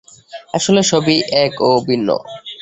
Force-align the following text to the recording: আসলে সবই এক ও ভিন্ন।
আসলে 0.53 0.81
সবই 0.91 1.17
এক 1.43 1.53
ও 1.61 1.71
ভিন্ন। 1.87 2.09